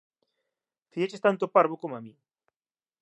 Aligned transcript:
Fixeches 0.91 1.23
tanto 1.25 1.41
o 1.45 1.51
parvo 1.57 1.79
coma 1.81 2.03
min. 2.05 2.15